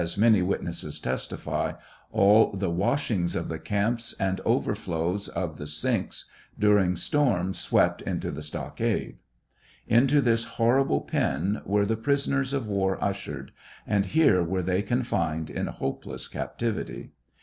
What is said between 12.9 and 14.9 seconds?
ushered, and here were they